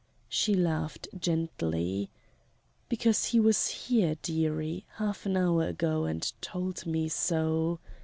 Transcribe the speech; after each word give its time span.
She 0.29 0.55
laughed 0.55 1.09
gently. 1.15 2.09
"Because 2.89 3.25
he 3.25 3.39
was 3.39 3.67
here, 3.67 4.15
dearie, 4.23 4.87
half 4.95 5.27
an 5.27 5.37
hour 5.37 5.67
ago 5.67 6.05
and 6.05 6.31
told 6.41 6.87
me 6.87 7.07
so. 7.07 7.77